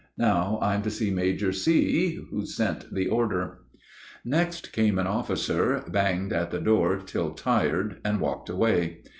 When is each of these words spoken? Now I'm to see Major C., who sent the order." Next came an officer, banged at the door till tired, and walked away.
Now 0.17 0.57
I'm 0.63 0.81
to 0.81 0.89
see 0.89 1.11
Major 1.11 1.53
C., 1.53 2.15
who 2.31 2.43
sent 2.47 2.91
the 2.91 3.07
order." 3.07 3.59
Next 4.25 4.71
came 4.71 4.97
an 4.97 5.05
officer, 5.05 5.83
banged 5.87 6.33
at 6.33 6.49
the 6.49 6.59
door 6.59 6.97
till 6.97 7.35
tired, 7.35 8.01
and 8.03 8.19
walked 8.19 8.49
away. 8.49 9.03